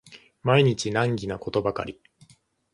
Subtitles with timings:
[0.41, 2.01] 毎日難儀なことばかり